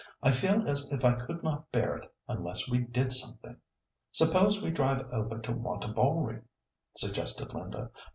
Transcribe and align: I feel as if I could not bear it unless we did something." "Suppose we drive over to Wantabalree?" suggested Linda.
I 0.23 0.31
feel 0.31 0.67
as 0.67 0.91
if 0.91 1.05
I 1.05 1.13
could 1.13 1.43
not 1.43 1.71
bear 1.71 1.95
it 1.95 2.11
unless 2.27 2.67
we 2.67 2.79
did 2.79 3.13
something." 3.13 3.57
"Suppose 4.11 4.59
we 4.59 4.71
drive 4.71 5.07
over 5.11 5.37
to 5.37 5.51
Wantabalree?" 5.51 6.41
suggested 6.97 7.53
Linda. 7.53 7.91